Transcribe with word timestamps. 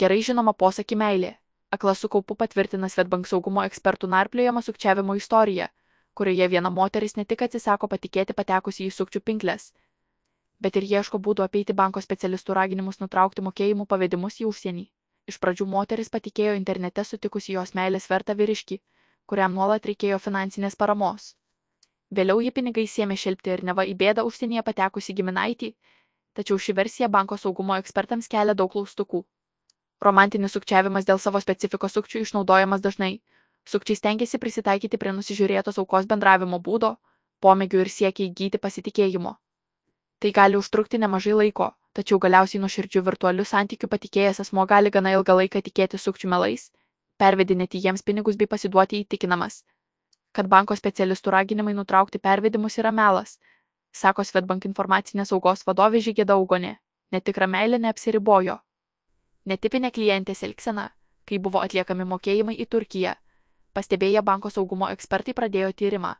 Gerai 0.00 0.18
žinoma 0.20 0.52
posakį 0.52 0.96
meilė. 1.00 1.28
Akla 1.72 1.94
su 1.96 2.08
kaupu 2.12 2.34
patvirtina 2.40 2.88
Svetbank 2.92 3.28
saugumo 3.28 3.62
ekspertų 3.64 4.08
narpliojama 4.12 4.60
sukčiavimo 4.64 5.14
istorija, 5.16 5.68
kurioje 6.18 6.48
viena 6.52 6.70
moteris 6.78 7.14
ne 7.16 7.24
tik 7.24 7.44
atsisako 7.46 7.88
patikėti 7.92 8.34
patekusi 8.36 8.84
į 8.86 8.90
sukčių 8.96 9.22
pinklės, 9.30 9.70
bet 10.60 10.76
ir 10.76 10.84
ieško 10.90 11.20
būdų 11.28 11.44
apeiti 11.46 11.76
banko 11.78 12.02
specialistų 12.04 12.56
raginimus 12.58 13.00
nutraukti 13.00 13.44
mokėjimų 13.46 13.86
pavedimus 13.92 14.36
į 14.42 14.48
užsienį. 14.50 14.84
Iš 15.32 15.38
pradžių 15.44 15.66
moteris 15.74 16.12
patikėjo 16.16 16.58
internete 16.58 17.04
sutikusi 17.04 17.54
jos 17.54 17.72
meilės 17.78 18.08
vertą 18.10 18.36
vyriškį, 18.40 18.78
kuriam 19.26 19.56
nuolat 19.56 19.88
reikėjo 19.88 20.18
finansinės 20.26 20.76
paramos. 20.82 21.30
Vėliau 22.12 22.42
ji 22.44 22.52
pinigais 22.58 22.92
sėmė 22.98 23.16
šelpti 23.16 23.54
ir 23.54 23.64
neva 23.70 23.88
į 23.88 23.96
bėdą 24.04 24.26
užsienyje 24.28 24.66
patekusi 24.68 25.16
giminaitį, 25.16 25.72
tačiau 26.36 26.60
ši 26.60 26.76
versija 26.82 27.08
banko 27.08 27.40
saugumo 27.40 27.80
ekspertams 27.80 28.28
kelia 28.36 28.54
daug 28.54 28.70
klaustukų. 28.76 29.24
Romantinis 30.04 30.52
sukčiavimas 30.52 31.06
dėl 31.08 31.18
savo 31.18 31.40
specifikos 31.40 31.96
sukčių 31.96 32.22
išnaudojamas 32.24 32.84
dažnai. 32.84 33.20
Sukčiai 33.66 33.96
stengiasi 33.98 34.38
prisitaikyti 34.38 34.98
prie 35.00 35.12
nusižiūrėtos 35.16 35.80
aukos 35.82 36.06
bendravimo 36.06 36.60
būdo, 36.62 36.96
pomėgių 37.42 37.82
ir 37.84 37.90
siekia 37.90 38.26
įgyti 38.28 38.60
pasitikėjimo. 38.62 39.36
Tai 40.20 40.32
gali 40.32 40.56
užtrukti 40.60 41.00
nemažai 41.00 41.34
laiko, 41.36 41.70
tačiau 41.96 42.20
galiausiai 42.22 42.60
nuoširdžių 42.62 43.02
virtualių 43.08 43.44
santykių 43.44 43.88
patikėjęs 43.94 44.40
asmo 44.44 44.66
gali 44.66 44.92
gana 44.92 45.12
ilgą 45.16 45.36
laiką 45.40 45.64
tikėti 45.66 46.00
sukčių 46.00 46.30
melais, 46.32 46.70
pervedinėti 47.20 47.80
jiems 47.84 48.04
pinigus 48.06 48.36
bei 48.36 48.48
pasiduoti 48.48 49.02
įtikinamas, 49.02 49.62
kad 50.36 50.48
banko 50.52 50.76
specialistų 50.76 51.32
raginimai 51.34 51.74
nutraukti 51.76 52.20
pervedimus 52.20 52.78
yra 52.82 52.92
melas, 52.92 53.38
sako 53.92 54.24
Svetbank 54.24 54.68
informacinės 54.68 55.32
saugos 55.32 55.64
vadovė 55.66 56.04
Žygėda 56.04 56.36
Augonė. 56.36 56.76
Netikra 57.12 57.46
meilė 57.46 57.78
neapsiribojo. 57.80 58.58
Netipinė 59.46 59.92
klientės 59.94 60.42
elgsena, 60.42 60.88
kai 61.26 61.38
buvo 61.38 61.60
atliekami 61.62 62.04
mokėjimai 62.12 62.56
į 62.62 62.66
Turkiją, 62.66 63.12
pastebėję 63.78 64.22
banko 64.26 64.50
saugumo 64.50 64.88
ekspertai 64.94 65.34
pradėjo 65.38 65.70
tyrimą. 65.82 66.16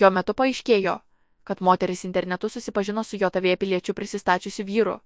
Jo 0.00 0.10
metu 0.10 0.34
paaiškėjo, 0.34 0.96
kad 1.44 1.60
moteris 1.60 2.02
internetu 2.08 2.48
susipažino 2.48 3.04
su 3.04 3.20
JOTV 3.20 3.54
piliečių 3.62 3.94
prisistačiusiu 3.94 4.66
vyru, 4.66 4.96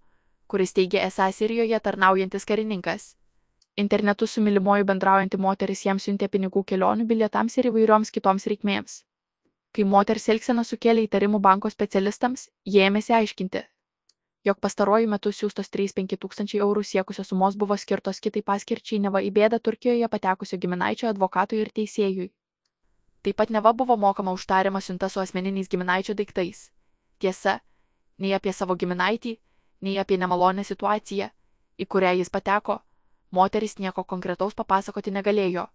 kuris 0.46 0.72
teigė 0.72 1.02
esą 1.04 1.28
Sirijoje 1.32 1.80
tarnaujantis 1.80 2.48
karininkas. 2.48 3.06
Internetu 3.76 4.26
su 4.26 4.40
mylimuoju 4.40 4.88
bendraujanti 4.88 5.36
moteris 5.36 5.84
jam 5.84 5.98
siuntė 6.00 6.30
pinigų 6.32 6.64
kelionių 6.64 7.04
bilietams 7.04 7.58
ir 7.58 7.68
įvairioms 7.68 8.12
kitoms 8.16 8.48
reikmėms. 8.48 9.02
Kai 9.76 9.84
moters 9.84 10.28
elgsena 10.32 10.64
sukėlė 10.64 11.04
įtarimų 11.04 11.40
banko 11.44 11.68
specialistams, 11.68 12.48
jie 12.64 12.86
ėmėsi 12.88 13.12
aiškinti, 13.12 13.66
jog 14.46 14.60
pastaruoju 14.62 15.08
metu 15.10 15.32
siūstos 15.34 15.72
3-5 15.74 16.14
tūkstančiai 16.22 16.60
eurų 16.62 16.84
siekusios 16.86 17.32
sumos 17.32 17.56
buvo 17.58 17.76
skirtos 17.82 18.20
kitai 18.22 18.44
paskirčiai 18.46 19.00
neva 19.02 19.22
į 19.26 19.32
bėdą 19.34 19.58
Turkijoje 19.58 20.08
patekusio 20.12 20.58
giminaičio 20.62 21.08
advokatui 21.10 21.58
ir 21.64 21.72
teisėjui. 21.74 22.28
Taip 23.26 23.36
pat 23.42 23.50
neva 23.50 23.72
buvo 23.74 23.96
mokama 23.98 24.30
už 24.36 24.46
tariamą 24.46 24.80
siuntą 24.80 25.08
su 25.10 25.20
asmeniniais 25.20 25.68
giminaičio 25.72 26.14
daiktais. 26.14 26.70
Tiesa, 27.18 27.58
nei 28.22 28.34
apie 28.38 28.52
savo 28.52 28.76
giminaitį, 28.78 29.34
nei 29.82 29.98
apie 29.98 30.18
nemalonę 30.22 30.62
situaciją, 30.64 31.30
į 31.82 31.86
kurią 31.90 32.14
jis 32.20 32.30
pateko, 32.30 32.78
moteris 33.34 33.78
nieko 33.82 34.04
konkretaus 34.04 34.54
papasakoti 34.54 35.10
negalėjo. 35.10 35.66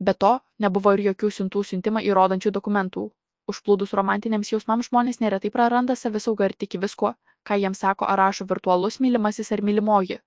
Be 0.00 0.12
to, 0.12 0.38
nebuvo 0.60 0.92
ir 0.92 1.06
jokių 1.08 1.30
siuntų 1.38 1.64
siuntimą 1.64 2.04
įrodančių 2.04 2.52
dokumentų. 2.52 3.08
Užplūdus 3.48 3.96
romantiniams 3.96 4.50
jausmams 4.52 4.90
žmonės 4.90 5.20
neretai 5.20 5.50
praranda 5.54 5.96
savisaugą 5.96 6.50
ir 6.50 6.54
tiki 6.58 6.80
viskuo, 6.80 7.14
ką 7.44 7.58
jiems 7.60 7.82
sako 7.84 8.08
ar 8.08 8.18
rašo 8.18 8.46
virtualus 8.50 9.00
mylimasis 9.00 9.52
ar 9.52 9.62
mylimoji. 9.62 10.18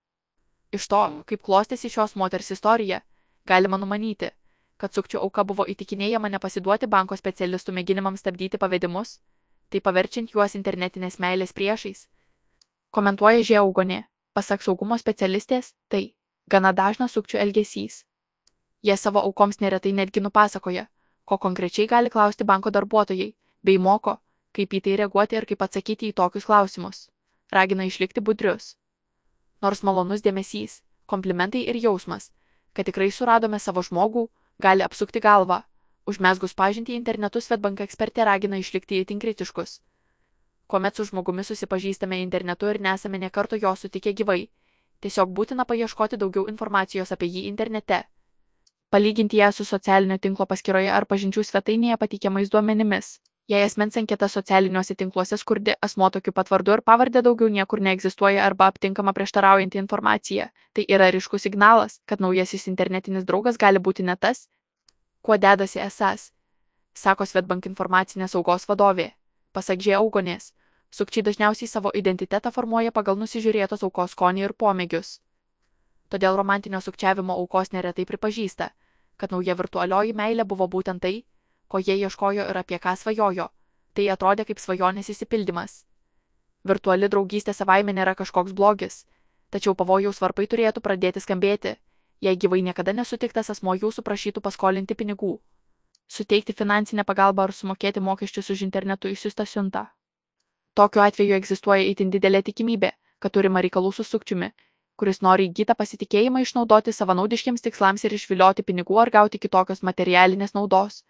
Iš 0.71 0.87
to, 0.91 1.01
kaip 1.25 1.41
klostėsi 1.41 1.89
šios 1.89 2.15
moters 2.15 2.51
istorija, 2.51 3.01
galima 3.45 3.77
numanyti, 3.77 4.31
kad 4.77 4.93
sukčių 4.93 5.21
auka 5.23 5.43
buvo 5.43 5.65
įtikinėjama 5.65 6.29
nepasiduoti 6.35 6.87
banko 6.87 7.17
specialistų 7.17 7.73
mėginimams 7.77 8.21
stabdyti 8.21 8.59
pavedimus, 8.61 9.17
tai 9.69 9.81
paverčiant 9.81 10.33
juos 10.35 10.55
internetinės 10.59 11.19
meilės 11.23 11.53
priešais. 11.53 12.07
Komentuoja 12.91 13.43
Žiaugonė, 13.43 14.03
pasak 14.33 14.61
saugumo 14.63 14.97
specialistės, 14.97 15.73
tai 15.89 16.13
gana 16.47 16.73
dažnas 16.73 17.15
sukčių 17.17 17.41
elgesys. 17.43 18.03
Jie 18.83 18.95
savo 18.97 19.23
aukoms 19.25 19.59
neretai 19.59 19.91
netgi 19.91 20.21
nupasakoja, 20.21 20.85
ko 21.25 21.37
konkrečiai 21.37 21.87
gali 21.87 22.09
klausti 22.13 22.45
banko 22.47 22.71
darbuotojai, 22.71 23.33
bei 23.63 23.77
moko, 23.77 24.17
kaip 24.55 24.73
į 24.73 24.81
tai 24.85 24.95
reaguoti 25.01 25.37
ir 25.39 25.47
kaip 25.49 25.63
atsakyti 25.65 26.11
į 26.11 26.15
tokius 26.19 26.47
klausimus. 26.49 27.07
Ragina 27.51 27.87
išlikti 27.87 28.21
budrius. 28.21 28.75
Nors 29.61 29.83
malonus 29.83 30.21
dėmesys, 30.21 30.81
komplimentai 31.05 31.63
ir 31.69 31.79
jausmas, 31.81 32.31
kad 32.73 32.85
tikrai 32.85 33.09
suradome 33.11 33.59
savo 33.59 33.81
žmogų, 33.81 34.27
gali 34.59 34.83
apsukti 34.83 35.23
galvą. 35.23 35.63
Užmesgus 36.07 36.53
pažinti 36.53 36.95
internetu 36.95 37.41
Svetbank 37.41 37.81
ekspertė 37.83 38.25
ragina 38.25 38.57
išlikti 38.57 39.01
įtin 39.01 39.19
kritiškus. 39.19 39.81
Kuomet 40.67 40.95
su 40.95 41.07
žmogumi 41.07 41.43
susipažįstame 41.43 42.21
internetu 42.21 42.69
ir 42.71 42.79
nesame 42.81 43.19
nekarto 43.19 43.55
jo 43.59 43.73
sutikę 43.75 44.13
gyvai, 44.13 44.47
Tiesiog 45.05 45.33
būtina 45.39 45.65
paieškoti 45.69 46.17
daugiau 46.17 46.47
informacijos 46.49 47.11
apie 47.13 47.27
jį 47.29 47.43
internete. 47.51 47.99
Palyginti 48.89 49.37
ją 49.37 49.51
su 49.53 49.65
socialinio 49.69 50.17
tinklo 50.17 50.47
paskyroje 50.49 50.89
ar 50.89 51.05
pažinčių 51.11 51.43
svetainėje 51.45 51.97
pateikiamais 52.03 52.49
duomenimis. 52.49 53.09
Jei 53.47 53.63
asmens 53.63 53.95
anketa 53.97 54.27
socialiniuose 54.27 54.95
tinkluose 54.99 55.37
skurdi, 55.37 55.73
asmo 55.81 56.09
tokiu 56.09 56.33
pat 56.35 56.49
vardu 56.51 56.73
ir 56.75 56.81
pavardė 56.89 57.21
daugiau 57.23 57.47
niekur 57.47 57.79
neegzistuoja 57.79 58.43
arba 58.45 58.67
aptinkama 58.67 59.13
prieštaraujantį 59.15 59.79
informaciją, 59.83 60.49
tai 60.73 60.85
yra 60.97 61.07
ryškus 61.15 61.47
signalas, 61.47 62.01
kad 62.05 62.19
naujasis 62.19 62.67
internetinis 62.67 63.23
draugas 63.23 63.57
gali 63.57 63.79
būti 63.79 64.03
ne 64.03 64.17
tas, 64.19 64.49
kuo 65.21 65.37
dedasi 65.37 65.79
esas, 65.79 66.31
sako 66.93 67.25
Svetbank 67.25 67.71
informacinės 67.71 68.35
saugos 68.35 68.67
vadovė. 68.67 69.13
Pasak 69.55 69.79
Žie 69.79 69.95
Augonės, 69.95 70.51
Sukčiai 70.91 71.23
dažniausiai 71.23 71.67
savo 71.67 71.91
identitetą 71.93 72.51
formuoja 72.51 72.91
pagal 72.95 73.17
nusižiūrėtos 73.19 73.83
aukos 73.83 74.13
skonį 74.15 74.45
ir 74.45 74.53
pomėgius. 74.63 75.17
Todėl 76.09 76.37
romantinio 76.39 76.79
sukčiavimo 76.81 77.35
aukos 77.35 77.73
neretai 77.73 78.05
pripažįsta, 78.07 78.69
kad 79.19 79.33
nauja 79.35 79.55
virtualioji 79.59 80.15
meilė 80.15 80.45
buvo 80.47 80.67
būtent 80.71 81.03
tai, 81.03 81.25
ko 81.67 81.79
jie 81.79 81.97
ieškojo 81.99 82.47
ir 82.49 82.57
apie 82.57 82.79
ką 82.79 82.95
svajojo. 82.95 83.49
Tai 83.93 84.05
atrodė 84.13 84.45
kaip 84.45 84.59
svajonės 84.61 85.09
įsipildymas. 85.13 85.83
Virtuali 86.67 87.09
draugystė 87.09 87.53
savaime 87.53 87.93
nėra 87.93 88.13
kažkoks 88.15 88.53
blogis, 88.53 89.05
tačiau 89.49 89.73
pavojaus 89.75 90.21
varpai 90.21 90.47
turėtų 90.51 90.83
pradėti 90.83 91.23
skambėti, 91.23 91.75
jei 92.21 92.35
gyvai 92.35 92.61
niekada 92.61 92.93
nesutiktas 92.93 93.49
asmo 93.53 93.75
jūsų 93.77 94.03
prašytų 94.03 94.43
paskolinti 94.47 94.95
pinigų, 94.95 95.37
suteikti 96.07 96.53
finansinę 96.53 97.05
pagalbą 97.07 97.47
ar 97.47 97.53
sumokėti 97.53 98.03
mokesčius 98.03 98.49
už 98.55 98.63
internetu 98.67 99.11
įsiustą 99.13 99.45
siuntą. 99.45 99.87
Tokiu 100.77 101.01
atveju 101.01 101.35
egzistuoja 101.37 101.83
itin 101.89 102.11
didelė 102.13 102.43
tikimybė, 102.49 102.91
kad 103.19 103.33
turima 103.33 103.61
reikalų 103.65 103.91
su 103.97 104.03
sukčiumi, 104.05 104.51
kuris 104.97 105.21
nori 105.25 105.47
įgytą 105.49 105.75
pasitikėjimą 105.77 106.43
išnaudoti 106.45 106.93
savanaudiškiams 106.93 107.63
tikslams 107.65 108.05
ir 108.05 108.13
išvilioti 108.17 108.65
pinigų 108.65 108.99
ar 109.01 109.13
gauti 109.13 109.39
kitokios 109.41 109.83
materialinės 109.89 110.53
naudos, 110.57 111.03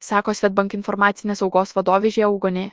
sako 0.00 0.34
Svetbank 0.34 0.74
informacinės 0.78 1.42
saugos 1.42 1.74
vadovė 1.76 2.12
Žiaugonė. 2.14 2.66